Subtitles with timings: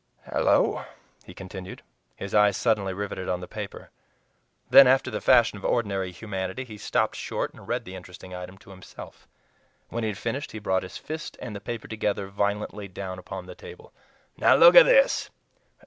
[0.31, 0.83] Hallo!"
[1.25, 1.83] he continued,
[2.15, 3.91] his eyes suddenly riveted on the paper.
[4.67, 8.57] Then, after the fashion of ordinary humanity, he stopped short and read the interesting item
[8.57, 9.27] to himself.
[9.89, 13.45] When he had finished he brought his fist and the paper, together, violently down upon
[13.45, 13.93] the table.
[14.37, 15.29] "Now look at this!